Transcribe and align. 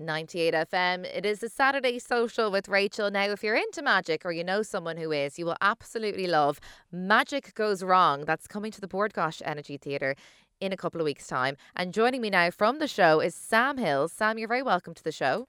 98 0.00 0.54
FM. 0.54 1.04
It 1.04 1.26
is 1.26 1.42
a 1.42 1.48
Saturday 1.48 1.98
social 1.98 2.50
with 2.50 2.68
Rachael. 2.68 3.10
Now, 3.10 3.24
if 3.30 3.42
you're 3.42 3.56
into 3.56 3.82
magic 3.82 4.24
or 4.24 4.30
you 4.30 4.44
know 4.44 4.62
someone 4.62 4.96
who 4.96 5.10
is, 5.10 5.38
you 5.38 5.44
will 5.44 5.56
absolutely 5.60 6.26
love 6.26 6.60
Magic 6.92 7.54
Goes 7.54 7.82
Wrong. 7.82 8.24
That's 8.24 8.46
coming 8.46 8.70
to 8.70 8.80
the 8.80 8.86
Bord 8.86 9.12
Gáis 9.12 9.42
Energy 9.44 9.76
Theatre 9.76 10.14
in 10.60 10.72
a 10.72 10.76
couple 10.76 11.00
of 11.00 11.04
weeks' 11.04 11.26
time. 11.26 11.56
And 11.74 11.92
joining 11.92 12.20
me 12.20 12.30
now 12.30 12.50
from 12.50 12.78
the 12.78 12.86
show 12.86 13.20
is 13.20 13.34
Sam 13.34 13.78
Hill. 13.78 14.08
Sam, 14.08 14.38
you're 14.38 14.48
very 14.48 14.62
welcome 14.62 14.94
to 14.94 15.02
the 15.02 15.12
show. 15.12 15.48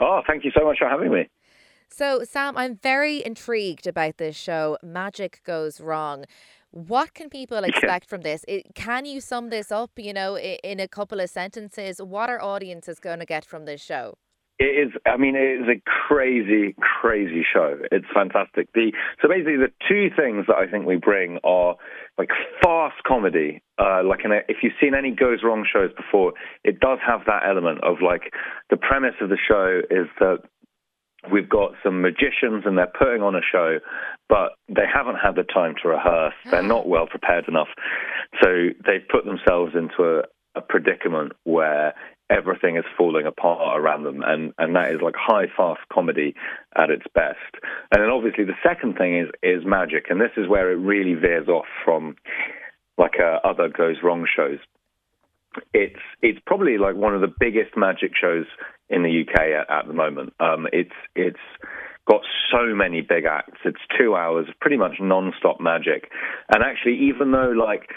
Oh, 0.00 0.22
thank 0.26 0.44
you 0.44 0.50
so 0.56 0.64
much 0.64 0.78
for 0.78 0.88
having 0.88 1.12
me. 1.12 1.28
So, 1.88 2.24
Sam, 2.24 2.56
I'm 2.56 2.76
very 2.82 3.24
intrigued 3.24 3.86
about 3.86 4.16
this 4.16 4.34
show, 4.34 4.76
Magic 4.82 5.40
Goes 5.44 5.80
Wrong. 5.80 6.24
What 6.74 7.14
can 7.14 7.30
people 7.30 7.58
expect 7.64 8.08
from 8.08 8.22
this? 8.22 8.44
It, 8.48 8.74
can 8.74 9.04
you 9.04 9.20
sum 9.20 9.50
this 9.50 9.70
up, 9.70 9.92
you 9.96 10.12
know, 10.12 10.36
in, 10.36 10.58
in 10.64 10.80
a 10.80 10.88
couple 10.88 11.20
of 11.20 11.30
sentences? 11.30 12.02
What 12.02 12.28
are 12.28 12.42
audiences 12.42 12.98
going 12.98 13.20
to 13.20 13.26
get 13.26 13.44
from 13.44 13.64
this 13.64 13.80
show? 13.80 14.18
It 14.58 14.86
is. 14.86 14.92
I 15.04 15.16
mean, 15.16 15.34
it 15.34 15.62
is 15.62 15.68
a 15.68 15.82
crazy, 15.84 16.76
crazy 16.78 17.44
show. 17.52 17.76
It's 17.90 18.06
fantastic. 18.14 18.68
The 18.72 18.92
so 19.20 19.28
basically 19.28 19.56
the 19.56 19.72
two 19.88 20.10
things 20.14 20.46
that 20.46 20.54
I 20.54 20.70
think 20.70 20.86
we 20.86 20.96
bring 20.96 21.38
are 21.42 21.74
like 22.18 22.28
fast 22.62 23.02
comedy. 23.04 23.62
Uh, 23.78 24.02
like 24.04 24.20
in 24.24 24.30
a, 24.30 24.40
if 24.48 24.58
you've 24.62 24.78
seen 24.80 24.94
any 24.94 25.10
goes 25.10 25.40
wrong 25.42 25.66
shows 25.70 25.90
before, 25.96 26.34
it 26.62 26.78
does 26.78 26.98
have 27.04 27.22
that 27.26 27.42
element 27.48 27.82
of 27.82 27.96
like 28.00 28.32
the 28.70 28.76
premise 28.76 29.14
of 29.20 29.28
the 29.28 29.38
show 29.48 29.80
is 29.90 30.06
that 30.20 30.38
we've 31.30 31.48
got 31.48 31.72
some 31.82 32.02
magicians 32.02 32.64
and 32.64 32.76
they're 32.78 32.92
putting 32.98 33.22
on 33.22 33.34
a 33.34 33.40
show, 33.40 33.78
but 34.28 34.52
they 34.68 34.86
haven't 34.92 35.16
had 35.16 35.36
the 35.36 35.42
time 35.42 35.74
to 35.82 35.88
rehearse. 35.88 36.34
They're 36.50 36.62
not 36.62 36.88
well 36.88 37.06
prepared 37.06 37.48
enough. 37.48 37.68
So 38.42 38.48
they've 38.86 39.06
put 39.08 39.24
themselves 39.24 39.74
into 39.74 40.02
a, 40.02 40.58
a 40.58 40.60
predicament 40.60 41.32
where 41.44 41.94
everything 42.30 42.76
is 42.76 42.84
falling 42.96 43.26
apart 43.26 43.78
around 43.78 44.04
them 44.04 44.22
and, 44.24 44.52
and 44.58 44.74
that 44.74 44.92
is 44.92 45.00
like 45.02 45.14
high 45.16 45.46
fast 45.56 45.80
comedy 45.92 46.34
at 46.76 46.90
its 46.90 47.04
best. 47.14 47.38
And 47.92 48.02
then 48.02 48.10
obviously 48.10 48.44
the 48.44 48.56
second 48.62 48.96
thing 48.96 49.18
is 49.18 49.28
is 49.42 49.64
magic 49.66 50.06
and 50.08 50.20
this 50.20 50.32
is 50.36 50.48
where 50.48 50.72
it 50.72 50.76
really 50.76 51.14
veers 51.14 51.48
off 51.48 51.66
from 51.84 52.16
like 52.96 53.20
uh, 53.20 53.46
other 53.46 53.68
goes 53.68 53.96
wrong 54.02 54.26
shows 54.34 54.58
it's 55.72 56.00
it's 56.22 56.38
probably 56.46 56.78
like 56.78 56.96
one 56.96 57.14
of 57.14 57.20
the 57.20 57.32
biggest 57.38 57.76
magic 57.76 58.12
shows 58.20 58.46
in 58.88 59.02
the 59.02 59.22
UK 59.22 59.40
at, 59.40 59.70
at 59.70 59.86
the 59.86 59.94
moment. 59.94 60.32
Um, 60.40 60.66
it's 60.72 60.94
it's 61.14 61.40
got 62.08 62.20
so 62.52 62.74
many 62.74 63.00
big 63.00 63.24
acts. 63.24 63.60
It's 63.64 63.80
two 63.98 64.14
hours, 64.14 64.46
of 64.48 64.60
pretty 64.60 64.76
much 64.76 64.96
non-stop 65.00 65.60
magic. 65.60 66.10
And 66.52 66.62
actually, 66.62 67.08
even 67.08 67.32
though 67.32 67.52
like 67.56 67.88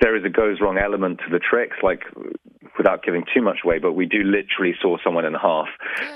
there 0.00 0.16
is 0.16 0.24
a 0.24 0.28
goes 0.28 0.60
wrong 0.60 0.78
element 0.78 1.18
to 1.18 1.30
the 1.30 1.38
tricks, 1.38 1.76
like 1.82 2.02
without 2.76 3.02
giving 3.02 3.24
too 3.34 3.42
much 3.42 3.58
away, 3.64 3.78
but 3.78 3.92
we 3.92 4.06
do 4.06 4.22
literally 4.24 4.74
saw 4.80 4.96
someone 5.04 5.24
in 5.24 5.34
half. 5.34 5.68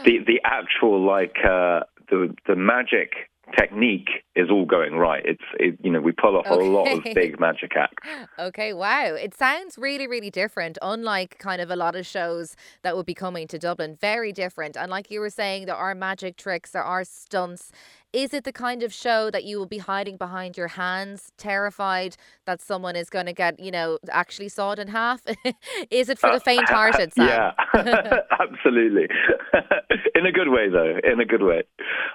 The 0.05 0.19
the 0.27 0.41
actual 0.45 1.05
like 1.05 1.37
uh, 1.45 1.81
the 2.11 2.35
the 2.47 2.57
magic 2.57 3.31
technique 3.57 4.09
is 4.35 4.51
all 4.51 4.65
going 4.65 4.95
right. 4.95 5.23
It's 5.25 5.43
it, 5.59 5.79
you 5.83 5.91
know 5.91 6.01
we 6.01 6.13
pull 6.13 6.37
off 6.37 6.47
okay. 6.47 6.67
a 6.67 6.71
lot 6.71 6.89
of 6.93 7.05
big 7.15 7.39
magic 7.47 7.73
acts. 7.77 8.09
Okay, 8.39 8.73
wow! 8.73 9.15
It 9.15 9.35
sounds 9.35 9.79
really 9.79 10.07
really 10.07 10.31
different, 10.31 10.79
unlike 10.83 11.39
kind 11.39 11.61
of 11.61 11.71
a 11.71 11.77
lot 11.77 11.97
of 11.97 12.07
shows 12.07 12.57
that 12.83 12.97
would 12.97 13.07
be 13.07 13.15
coming 13.15 13.47
to 13.49 13.59
Dublin. 13.59 13.97
Very 14.01 14.33
different, 14.33 14.77
and 14.77 14.91
like 14.91 15.11
you 15.11 15.21
were 15.21 15.31
saying, 15.31 15.67
there 15.67 15.77
are 15.77 15.95
magic 15.95 16.37
tricks, 16.37 16.71
there 16.71 16.85
are 16.85 17.05
stunts. 17.05 17.73
Is 18.13 18.33
it 18.33 18.45
the 18.45 18.53
kind 18.53 18.83
of 18.83 18.93
show 18.93 19.31
that 19.31 19.45
you 19.45 19.59
will 19.59 19.67
be 19.67 19.79
hiding 19.79 20.17
behind 20.17 20.57
your 20.57 20.69
hands, 20.69 21.31
terrified 21.37 22.17
that 22.47 22.63
someone 22.63 22.97
is 22.97 23.11
going 23.11 23.27
to 23.27 23.35
get, 23.35 23.61
you 23.61 23.71
know, 23.71 23.99
actually 24.11 24.49
sawed 24.49 24.79
in 24.79 24.89
half? 24.89 25.21
is 25.91 26.09
it 26.09 26.19
for 26.19 26.33
the 26.33 26.41
faint-hearted? 26.41 27.13
Yeah, 27.19 27.53
absolutely. 28.41 29.09
in 30.15 30.25
a 30.25 30.33
good 30.33 30.49
way, 30.49 30.71
though. 30.71 30.97
In 31.05 31.21
a 31.21 31.27
good 31.27 31.43
way. 31.43 31.65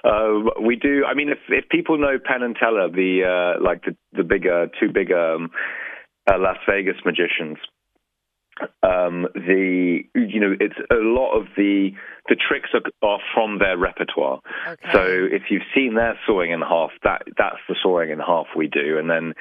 Uh, 0.03 0.49
we 0.65 0.75
do. 0.75 1.05
I 1.05 1.13
mean, 1.13 1.29
if 1.29 1.37
if 1.49 1.69
people 1.69 1.99
know 1.99 2.17
Penn 2.23 2.41
and 2.41 2.55
Teller, 2.55 2.89
the 2.89 3.55
uh, 3.59 3.63
like 3.63 3.83
the 3.83 3.95
the 4.13 4.23
bigger, 4.23 4.67
two 4.79 4.91
bigger 4.91 5.35
um, 5.35 5.51
uh, 6.27 6.39
Las 6.39 6.57
Vegas 6.67 6.97
magicians, 7.05 7.57
um, 8.83 9.27
the 9.33 10.01
you 10.13 10.39
know 10.39 10.55
it's 10.59 10.75
a 10.91 10.95
lot 10.95 11.37
of 11.37 11.47
the 11.57 11.91
the 12.29 12.35
tricks 12.35 12.69
are, 12.73 12.81
are 13.07 13.19
from 13.33 13.59
their 13.59 13.77
repertoire. 13.77 14.39
Okay. 14.67 14.91
So 14.91 15.01
if 15.03 15.43
you've 15.49 15.63
seen 15.75 15.95
their 15.95 16.17
sawing 16.25 16.51
in 16.51 16.61
half, 16.61 16.91
that 17.03 17.23
that's 17.37 17.57
the 17.67 17.75
sawing 17.81 18.11
in 18.11 18.19
half 18.19 18.47
we 18.55 18.67
do, 18.67 18.97
and 18.97 19.09
then 19.09 19.33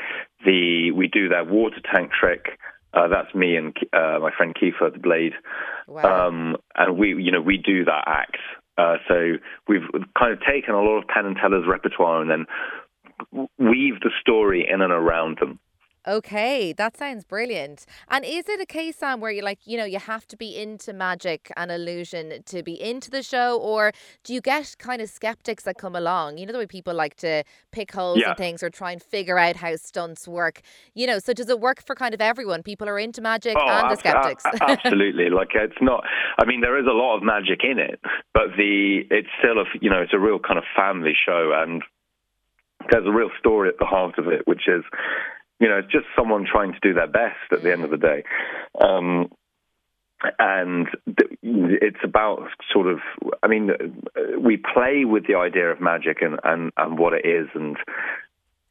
the 0.45 0.91
we 0.93 1.09
do 1.09 1.29
their 1.29 1.45
water 1.45 1.81
tank 1.93 2.11
trick. 2.19 2.59
Uh, 2.95 3.09
that's 3.09 3.35
me 3.35 3.57
and 3.57 3.75
uh, 3.95 4.19
my 4.21 4.31
friend 4.37 4.55
Kiefer 4.55 4.93
the 4.93 4.99
Blade, 4.99 5.33
wow. 5.89 6.29
um, 6.29 6.57
and 6.75 6.99
we 6.99 7.09
you 7.23 7.33
know 7.33 7.41
we 7.41 7.59
do 7.59 7.85
that 7.85 8.05
act. 8.07 8.39
Uh, 8.79 8.97
so 9.07 9.33
we've 9.69 9.87
kind 10.19 10.33
of 10.33 10.41
taken 10.41 10.75
a 10.75 10.81
lot 10.81 10.99
of 10.99 11.07
Penn 11.07 11.27
and 11.27 11.37
Teller's 11.37 11.67
repertoire 11.69 12.23
and 12.23 12.31
then 12.31 12.47
weave 13.59 14.01
the 14.01 14.11
story 14.21 14.67
in 14.69 14.81
and 14.81 14.93
around 14.93 15.39
them. 15.41 15.59
Okay, 16.07 16.73
that 16.73 16.97
sounds 16.97 17.25
brilliant. 17.25 17.87
And 18.09 18.25
is 18.25 18.49
it 18.49 18.61
a 18.61 18.67
case, 18.67 18.97
Sam, 18.97 19.21
where 19.21 19.31
you 19.31 19.43
like, 19.43 19.61
you 19.65 19.79
know, 19.79 19.85
you 19.85 20.01
have 20.01 20.27
to 20.29 20.37
be 20.37 20.57
into 20.57 20.93
magic 20.93 21.53
and 21.57 21.71
illusion 21.71 22.43
to 22.47 22.63
be 22.63 22.81
into 22.81 23.09
the 23.09 23.23
show, 23.23 23.59
or 23.59 23.93
do 24.25 24.35
you 24.35 24.41
get 24.41 24.75
kind 24.79 25.01
of 25.01 25.09
skeptics 25.09 25.63
that 25.65 25.79
come 25.79 25.95
along? 25.95 26.39
You 26.39 26.47
know, 26.47 26.53
the 26.53 26.59
way 26.59 26.67
people 26.67 26.93
like 26.93 27.15
to 27.17 27.45
pick 27.71 27.93
holes 27.93 28.19
yeah. 28.19 28.31
and 28.31 28.37
things 28.37 28.65
or 28.65 28.71
try 28.71 28.91
and 28.91 29.01
figure 29.01 29.39
out 29.39 29.57
how 29.57 29.77
stunts 29.77 30.27
work. 30.27 30.63
You 30.95 31.07
know, 31.07 31.21
so 31.21 31.33
does 31.33 31.49
it 31.49 31.61
work 31.61 31.85
for 31.85 31.95
kind 31.95 32.15
of 32.15 32.21
everyone? 32.21 32.65
People 32.65 32.89
are 32.89 32.99
into 32.99 33.21
magic 33.21 33.57
oh, 33.57 33.69
and 33.69 33.91
the 33.91 33.97
skeptics. 33.97 34.45
absolutely. 34.61 35.31
like 35.31 35.51
it's 35.55 35.81
not. 35.81 36.03
I 36.39 36.47
mean, 36.47 36.63
there 36.63 36.81
is 36.81 36.87
a 36.87 36.95
lot 36.95 37.17
of 37.17 37.23
magic 37.23 37.61
in 37.63 37.79
it, 37.79 38.01
but 38.35 38.49
the 38.57 39.03
it's 39.09 39.29
still 39.39 39.59
a 39.59 39.65
you 39.81 39.89
know 39.89 40.03
it's 40.03 40.15
a 40.15 40.19
real 40.19 40.41
kind 40.41 40.59
of 40.59 40.65
family 40.77 41.15
show 41.15 41.53
and 41.55 41.83
there's 42.91 43.07
a 43.07 43.13
real 43.13 43.31
story 43.39 43.69
at 43.69 43.79
the 43.79 43.85
heart 43.85 44.19
of 44.19 44.27
it, 44.27 44.43
which 44.47 44.67
is 44.67 44.83
you 45.63 45.69
know, 45.69 45.79
it's 45.79 45.93
just 45.93 46.07
someone 46.19 46.45
trying 46.45 46.73
to 46.73 46.81
do 46.83 46.93
their 46.93 47.07
best 47.07 47.53
at 47.53 47.63
the 47.63 47.71
end 47.71 47.85
of 47.85 47.91
the 47.91 47.97
day. 47.97 48.25
Um, 48.81 49.31
and 50.41 50.89
it's 51.41 52.03
about 52.03 52.49
sort 52.73 52.89
of, 52.89 52.99
I 53.45 53.47
mean, 53.47 53.71
we 54.41 54.57
play 54.57 55.05
with 55.05 55.29
the 55.29 55.37
idea 55.37 55.71
of 55.71 55.81
magic 55.81 56.19
and, 56.21 56.41
and, 56.43 56.73
and 56.77 56.99
what 56.99 57.13
it 57.13 57.25
is, 57.25 57.49
and 57.55 57.77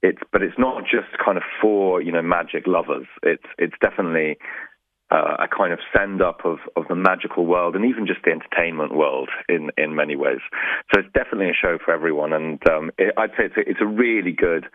it's, 0.04 0.20
but 0.34 0.42
it's 0.42 0.58
not 0.58 0.84
just 0.84 1.18
kind 1.24 1.38
of 1.38 1.44
for 1.62 2.02
you 2.02 2.12
know 2.12 2.22
magic 2.22 2.68
lovers. 2.68 3.06
It's 3.24 3.46
it's 3.58 3.76
definitely 3.82 4.38
uh, 5.12 5.36
a 5.40 5.48
kind 5.48 5.74
of 5.74 5.80
send 5.96 6.22
up 6.22 6.40
of, 6.46 6.58
of 6.76 6.88
the 6.88 6.96
magical 6.96 7.46
world 7.46 7.76
and 7.76 7.86
even 7.86 8.08
just 8.08 8.22
the 8.24 8.32
entertainment 8.32 8.96
world 8.96 9.30
in, 9.50 9.70
in 9.78 9.94
many 9.94 10.16
ways. 10.16 10.40
So 10.94 11.02
it's 11.02 11.14
definitely 11.14 11.50
a 11.50 11.54
show 11.54 11.78
for 11.84 11.94
everyone, 11.94 12.34
and 12.34 12.60
um, 12.70 12.92
it, 12.98 13.14
I'd 13.18 13.32
say 13.32 13.46
it's 13.46 13.58
a, 13.58 13.70
it's 13.70 13.82
a 13.82 13.86
really 13.86 14.32
good 14.32 14.66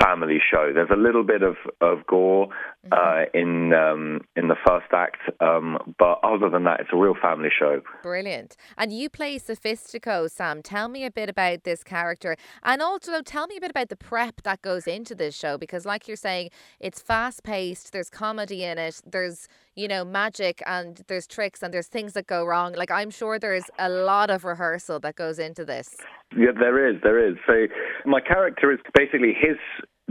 family 0.00 0.38
show. 0.50 0.72
There's 0.72 0.90
a 0.92 0.96
little 0.96 1.24
bit 1.24 1.42
of, 1.42 1.56
of 1.80 2.06
gore 2.06 2.48
uh, 2.92 2.96
mm-hmm. 2.96 3.38
in 3.38 3.72
um, 3.72 4.20
in 4.36 4.48
the 4.48 4.56
first 4.66 4.86
act, 4.92 5.18
um, 5.40 5.94
but 5.98 6.20
other 6.22 6.48
than 6.50 6.64
that, 6.64 6.80
it's 6.80 6.90
a 6.92 6.96
real 6.96 7.14
family 7.20 7.50
show. 7.56 7.80
Brilliant. 8.02 8.56
And 8.76 8.92
you 8.92 9.08
play 9.08 9.38
Sophistico, 9.38 10.30
Sam. 10.30 10.62
Tell 10.62 10.88
me 10.88 11.04
a 11.04 11.10
bit 11.10 11.28
about 11.28 11.64
this 11.64 11.82
character, 11.82 12.36
and 12.62 12.82
also 12.82 13.22
tell 13.22 13.46
me 13.46 13.56
a 13.56 13.60
bit 13.60 13.70
about 13.70 13.88
the 13.88 13.96
prep 13.96 14.42
that 14.42 14.62
goes 14.62 14.86
into 14.86 15.14
this 15.14 15.34
show, 15.34 15.58
because 15.58 15.84
like 15.84 16.06
you're 16.06 16.16
saying, 16.16 16.50
it's 16.80 17.00
fast 17.00 17.42
paced. 17.42 17.92
There's 17.92 18.10
comedy 18.10 18.64
in 18.64 18.78
it. 18.78 19.00
There's 19.06 19.48
you 19.78 19.86
know, 19.86 20.04
magic 20.04 20.60
and 20.66 21.02
there's 21.06 21.26
tricks 21.26 21.62
and 21.62 21.72
there's 21.72 21.86
things 21.86 22.12
that 22.14 22.26
go 22.26 22.44
wrong. 22.44 22.72
Like 22.72 22.90
I'm 22.90 23.10
sure 23.10 23.38
there's 23.38 23.70
a 23.78 23.88
lot 23.88 24.28
of 24.28 24.44
rehearsal 24.44 24.98
that 25.00 25.14
goes 25.14 25.38
into 25.38 25.64
this. 25.64 25.96
Yeah, 26.36 26.50
there 26.58 26.90
is, 26.90 26.96
there 27.04 27.24
is. 27.24 27.36
So 27.46 27.68
my 28.04 28.20
character 28.20 28.72
is 28.72 28.80
basically 28.94 29.34
his 29.40 29.56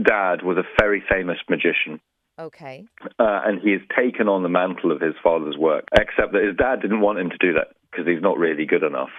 dad 0.01 0.41
was 0.43 0.57
a 0.57 0.63
very 0.79 1.03
famous 1.11 1.37
magician. 1.49 1.99
Okay. 2.39 2.85
Uh, 3.19 3.41
and 3.45 3.59
he 3.59 3.71
has 3.71 3.81
taken 3.97 4.29
on 4.29 4.43
the 4.43 4.49
mantle 4.49 4.91
of 4.91 5.01
his 5.01 5.15
father's 5.21 5.57
work, 5.57 5.83
except 5.99 6.31
that 6.31 6.43
his 6.43 6.55
dad 6.55 6.81
didn't 6.81 7.01
want 7.01 7.19
him 7.19 7.29
to 7.29 7.37
do 7.37 7.53
that 7.53 7.76
because 7.91 8.05
he's 8.07 8.21
not 8.21 8.37
really 8.37 8.65
good 8.65 8.83
enough. 8.83 9.09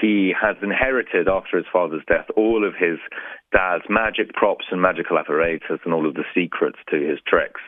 He 0.00 0.32
has 0.40 0.56
inherited, 0.62 1.28
after 1.28 1.56
his 1.56 1.66
father's 1.72 2.02
death, 2.08 2.26
all 2.36 2.66
of 2.66 2.74
his 2.78 2.98
dad's 3.52 3.84
magic 3.88 4.32
props 4.34 4.66
and 4.70 4.82
magical 4.82 5.18
apparatus 5.18 5.80
and 5.84 5.94
all 5.94 6.06
of 6.06 6.14
the 6.14 6.24
secrets 6.34 6.78
to 6.90 6.96
his 6.96 7.18
tricks. 7.26 7.60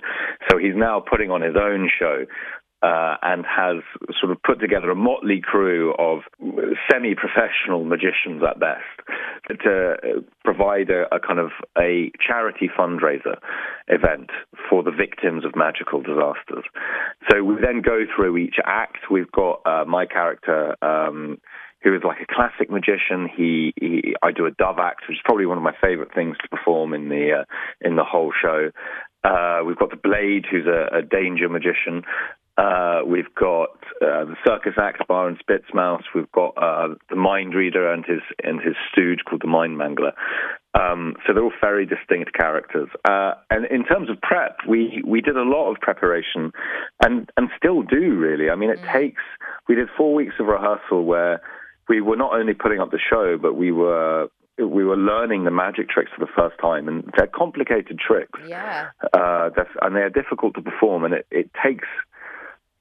So 0.51 0.59
he's 0.59 0.77
now 0.77 1.01
putting 1.01 1.31
on 1.31 1.41
his 1.41 1.57
own 1.57 1.89
show 1.99 2.27
uh, 2.83 3.17
and 3.23 3.45
has 3.45 3.83
sort 4.21 4.31
of 4.31 4.43
put 4.43 4.61
together 4.61 4.91
a 4.91 4.95
motley 4.95 5.41
crew 5.43 5.95
of 5.99 6.21
semi 6.91 7.15
professional 7.15 7.85
magicians 7.85 8.43
at 8.49 8.61
best 8.61 9.61
to 9.63 10.25
provide 10.45 10.91
a, 10.91 11.13
a, 11.15 11.19
kind 11.19 11.39
of 11.39 11.51
a 11.77 12.13
charity 12.25 12.69
fundraiser 12.79 13.37
event 13.89 14.31
for 14.69 14.83
the 14.83 14.93
victims 14.93 15.45
of 15.45 15.57
magical 15.57 16.01
disasters. 16.01 16.65
So 17.31 17.43
we 17.43 17.57
then 17.61 17.83
go 17.83 18.05
through 18.15 18.37
each 18.37 18.57
act. 18.65 19.11
We've 19.11 19.31
got 19.33 19.61
uh, 19.67 19.85
my 19.85 20.07
character. 20.07 20.77
Um, 20.83 21.39
who 21.83 21.95
is 21.95 22.03
like 22.05 22.19
a 22.21 22.27
classic 22.27 22.71
magician. 22.71 23.29
He, 23.35 23.73
he, 23.81 24.15
I 24.21 24.33
do 24.33 24.47
a 24.47 24.51
dove 24.51 24.81
act, 24.81 25.03
which 25.09 25.19
is 25.19 25.23
probably 25.25 25.47
one 25.47 25.59
of 25.59 25.63
my 25.63 25.75
favourite 25.81 26.13
things 26.13 26.37
to 26.43 26.49
perform 26.49 26.93
in 26.93 27.09
the 27.09 27.43
uh, 27.43 27.45
in 27.81 27.95
the 27.95 28.03
whole 28.03 28.33
show. 28.43 28.71
Uh, 29.25 29.61
we've 29.67 29.79
got 29.79 29.91
the 29.91 29.97
Blade, 29.97 30.47
who's 30.51 30.67
a, 30.67 30.99
a 30.99 31.03
danger 31.03 31.49
magician, 31.49 32.03
Uh, 32.59 33.03
we've 33.07 33.33
got 33.39 33.71
uh, 34.03 34.25
the 34.25 34.35
circus 34.45 34.73
act 34.77 35.07
Bar 35.07 35.29
and 35.29 35.39
Spitzmouse. 35.39 36.03
We've 36.13 36.31
got 36.33 36.55
uh, 36.57 36.95
the 37.09 37.15
mind 37.15 37.55
reader 37.55 37.93
and 37.93 38.05
his 38.05 38.21
and 38.43 38.61
his 38.61 38.75
stooge 38.91 39.21
called 39.25 39.43
the 39.43 39.49
Mind 39.49 39.79
Mangler. 39.79 40.13
Um, 40.75 41.15
so 41.25 41.33
they're 41.33 41.45
all 41.45 41.53
very 41.61 41.87
distinct 41.87 42.33
characters. 42.35 42.89
Uh, 43.09 43.35
and 43.49 43.65
in 43.67 43.85
terms 43.85 44.11
of 44.11 44.21
prep, 44.21 44.59
we 44.69 45.03
we 45.07 45.21
did 45.21 45.37
a 45.37 45.43
lot 45.43 45.71
of 45.71 45.81
preparation, 45.81 46.51
and 47.05 47.31
and 47.37 47.49
still 47.57 47.83
do 47.83 48.17
really. 48.17 48.51
I 48.51 48.57
mean, 48.57 48.71
it 48.71 48.81
mm. 48.81 48.93
takes. 48.93 49.23
We 49.69 49.77
did 49.77 49.89
four 49.97 50.13
weeks 50.13 50.35
of 50.41 50.47
rehearsal 50.47 51.05
where 51.05 51.41
we 51.89 52.01
were 52.01 52.17
not 52.17 52.33
only 52.33 52.55
putting 52.55 52.81
up 52.81 52.91
the 52.91 52.99
show, 52.99 53.39
but 53.41 53.55
we 53.55 53.71
were 53.71 54.29
we 54.59 54.85
were 54.85 54.97
learning 54.97 55.45
the 55.45 55.53
magic 55.53 55.89
tricks 55.89 56.11
for 56.17 56.25
the 56.25 56.33
first 56.37 56.59
time, 56.61 56.89
and 56.89 57.09
they're 57.17 57.29
complicated 57.29 58.01
tricks. 58.01 58.41
Yeah. 58.49 58.89
Uh, 59.13 59.51
and 59.83 59.95
they're 59.95 60.11
difficult 60.11 60.55
to 60.55 60.63
perform, 60.63 61.05
and 61.05 61.15
it, 61.15 61.27
it 61.31 61.51
takes 61.65 61.87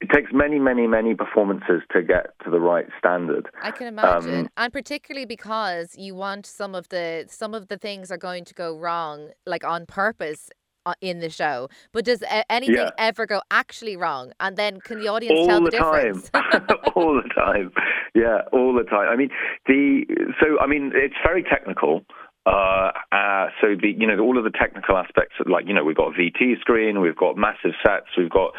it 0.00 0.10
takes 0.10 0.30
many, 0.32 0.58
many, 0.58 0.86
many 0.86 1.14
performances 1.14 1.82
to 1.92 2.02
get 2.02 2.38
to 2.44 2.50
the 2.50 2.60
right 2.60 2.86
standard. 2.98 3.48
I 3.62 3.72
can 3.72 3.88
imagine, 3.88 4.40
um, 4.40 4.48
and 4.56 4.72
particularly 4.72 5.26
because 5.26 5.96
you 5.96 6.14
want 6.14 6.46
some 6.46 6.74
of 6.74 6.88
the 6.88 7.26
some 7.28 7.52
of 7.54 7.68
the 7.68 7.76
things 7.76 8.10
are 8.12 8.18
going 8.18 8.44
to 8.44 8.54
go 8.54 8.78
wrong, 8.78 9.30
like 9.44 9.64
on 9.64 9.86
purpose 9.86 10.50
uh, 10.86 10.94
in 11.00 11.18
the 11.18 11.30
show. 11.30 11.68
But 11.92 12.04
does 12.04 12.22
anything 12.48 12.76
yeah. 12.76 12.90
ever 12.96 13.26
go 13.26 13.40
actually 13.50 13.96
wrong? 13.96 14.32
And 14.38 14.56
then 14.56 14.80
can 14.80 15.00
the 15.00 15.08
audience 15.08 15.40
all 15.40 15.46
tell 15.46 15.60
the, 15.60 15.70
the 15.70 15.78
difference? 15.78 16.30
all 16.94 17.20
the 17.20 17.28
time. 17.34 17.72
Yeah, 18.14 18.42
all 18.52 18.72
the 18.74 18.84
time. 18.84 19.08
I 19.08 19.16
mean, 19.16 19.30
the 19.66 20.04
so 20.40 20.60
I 20.60 20.66
mean, 20.66 20.92
it's 20.94 21.16
very 21.24 21.42
technical. 21.42 22.02
Uh, 22.46 22.92
uh, 23.12 23.48
so 23.60 23.74
the 23.74 23.92
you 23.98 24.06
know 24.06 24.18
all 24.20 24.38
of 24.38 24.44
the 24.44 24.50
technical 24.50 24.96
aspects, 24.96 25.34
like 25.44 25.66
you 25.66 25.74
know 25.74 25.84
we've 25.84 25.96
got 25.96 26.14
a 26.14 26.18
VT 26.18 26.60
screen, 26.60 27.00
we've 27.00 27.16
got 27.16 27.36
massive 27.36 27.72
sets, 27.84 28.06
we've 28.16 28.30
got 28.30 28.52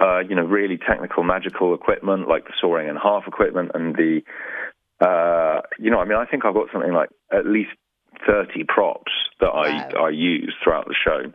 uh, 0.00 0.20
you 0.20 0.34
know 0.34 0.44
really 0.44 0.78
technical 0.78 1.22
magical 1.22 1.74
equipment 1.74 2.28
like 2.28 2.44
the 2.44 2.52
soaring 2.60 2.88
and 2.88 2.98
half 3.02 3.24
equipment 3.26 3.70
and 3.74 3.94
the 3.94 4.22
uh, 5.00 5.60
you 5.78 5.90
know 5.90 5.98
I 5.98 6.04
mean 6.04 6.18
I 6.18 6.24
think 6.26 6.44
I've 6.44 6.54
got 6.54 6.68
something 6.72 6.92
like 6.92 7.10
at 7.32 7.46
least 7.46 7.70
30 8.26 8.64
props 8.64 9.12
that 9.40 9.52
wow. 9.52 9.62
I, 9.62 10.06
I 10.06 10.10
use 10.10 10.54
throughout 10.62 10.86
the 10.86 10.94
show. 10.94 11.32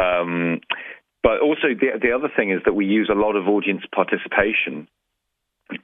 Um, 0.00 0.60
but 1.22 1.40
also, 1.40 1.68
the, 1.68 1.98
the 2.00 2.12
other 2.12 2.28
thing 2.34 2.50
is 2.50 2.60
that 2.66 2.74
we 2.74 2.84
use 2.84 3.08
a 3.10 3.18
lot 3.18 3.34
of 3.34 3.48
audience 3.48 3.82
participation, 3.94 4.86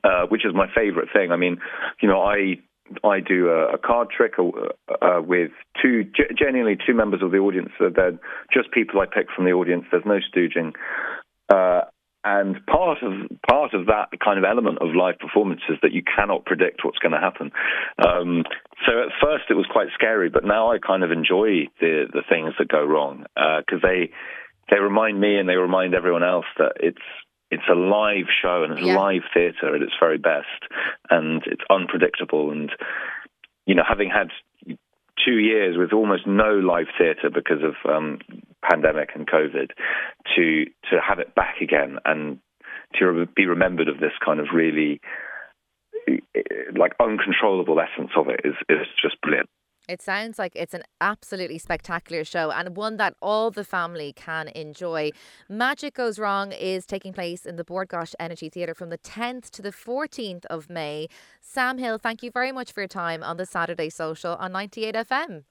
uh, 0.04 0.26
which 0.28 0.44
is 0.44 0.52
my 0.54 0.66
favorite 0.74 1.08
thing. 1.14 1.32
I 1.32 1.36
mean, 1.36 1.58
you 2.02 2.08
know, 2.08 2.20
I 2.20 2.60
I 3.06 3.20
do 3.20 3.48
a, 3.48 3.74
a 3.74 3.78
card 3.78 4.08
trick 4.14 4.34
uh, 4.38 4.42
uh, 5.00 5.22
with 5.22 5.52
two, 5.80 6.04
genuinely 6.36 6.76
two 6.86 6.92
members 6.92 7.22
of 7.22 7.30
the 7.30 7.38
audience. 7.38 7.70
So 7.78 7.88
they're 7.88 8.18
just 8.52 8.70
people 8.72 9.00
I 9.00 9.06
pick 9.06 9.28
from 9.34 9.44
the 9.46 9.52
audience. 9.52 9.84
There's 9.90 10.04
no 10.04 10.18
stooging. 10.18 10.74
And 12.22 12.64
part 12.66 13.02
of 13.02 13.12
part 13.48 13.72
of 13.72 13.86
that 13.86 14.08
kind 14.22 14.38
of 14.38 14.44
element 14.44 14.78
of 14.82 14.94
live 14.94 15.18
performance 15.18 15.62
is 15.70 15.78
that 15.82 15.92
you 15.92 16.02
cannot 16.02 16.44
predict 16.44 16.84
what's 16.84 16.98
going 16.98 17.12
to 17.12 17.18
happen. 17.18 17.50
Um, 17.96 18.44
so 18.86 18.92
at 19.00 19.12
first 19.22 19.44
it 19.48 19.54
was 19.54 19.66
quite 19.72 19.88
scary, 19.94 20.28
but 20.28 20.44
now 20.44 20.70
I 20.70 20.78
kind 20.78 21.02
of 21.02 21.12
enjoy 21.12 21.68
the 21.80 22.04
the 22.12 22.22
things 22.28 22.52
that 22.58 22.68
go 22.68 22.84
wrong 22.84 23.24
because 23.34 23.80
uh, 23.82 23.88
they 23.88 24.10
they 24.70 24.78
remind 24.78 25.18
me 25.18 25.38
and 25.38 25.48
they 25.48 25.56
remind 25.56 25.94
everyone 25.94 26.22
else 26.22 26.44
that 26.58 26.72
it's 26.80 27.02
it's 27.50 27.68
a 27.70 27.74
live 27.74 28.26
show 28.42 28.62
and 28.64 28.74
it's 28.74 28.86
yeah. 28.86 28.98
live 28.98 29.22
theatre 29.34 29.74
at 29.74 29.82
its 29.82 29.94
very 29.98 30.18
best, 30.18 30.60
and 31.08 31.42
it's 31.46 31.64
unpredictable. 31.70 32.50
And 32.50 32.70
you 33.64 33.74
know, 33.74 33.82
having 33.88 34.10
had 34.10 34.28
two 35.24 35.38
years 35.38 35.76
with 35.76 35.92
almost 35.92 36.26
no 36.26 36.52
live 36.52 36.86
theatre 36.98 37.30
because 37.32 37.62
of 37.62 37.74
um, 37.90 38.18
pandemic 38.70 39.10
and 39.14 39.26
COVID, 39.26 39.70
to 40.36 40.64
to 40.90 41.00
have 41.06 41.18
it 41.18 41.34
back 41.34 41.56
again 41.60 41.98
and 42.04 42.38
to 42.98 43.26
be 43.36 43.46
remembered 43.46 43.88
of 43.88 44.00
this 44.00 44.12
kind 44.24 44.40
of 44.40 44.46
really 44.54 45.00
like 46.78 46.92
uncontrollable 47.00 47.78
essence 47.80 48.10
of 48.16 48.28
it 48.28 48.40
is 48.44 48.54
is 48.68 48.86
just 49.02 49.20
brilliant. 49.20 49.48
It 49.88 50.00
sounds 50.00 50.38
like 50.38 50.52
it's 50.54 50.74
an 50.74 50.84
absolutely 51.00 51.58
spectacular 51.58 52.22
show 52.22 52.52
and 52.52 52.76
one 52.76 52.96
that 52.98 53.14
all 53.20 53.50
the 53.50 53.64
family 53.64 54.12
can 54.12 54.46
enjoy. 54.48 55.10
Magic 55.48 55.94
Goes 55.94 56.16
Wrong 56.16 56.52
is 56.52 56.86
taking 56.86 57.12
place 57.12 57.44
in 57.44 57.56
the 57.56 57.64
Bord 57.64 57.88
Gáis 57.88 58.14
Energy 58.20 58.48
Theatre 58.48 58.74
from 58.74 58.90
the 58.90 58.98
10th 58.98 59.50
to 59.50 59.62
the 59.62 59.72
14th 59.72 60.44
of 60.46 60.70
May. 60.70 61.08
Sam 61.40 61.78
Hill, 61.78 61.98
thank 61.98 62.22
you 62.22 62.30
very 62.30 62.52
much 62.52 62.70
for 62.70 62.82
your 62.82 62.88
time 62.88 63.24
on 63.24 63.36
the 63.36 63.46
Saturday 63.46 63.90
Social 63.90 64.36
on 64.36 64.52
98 64.52 64.94
FM. 64.94 65.42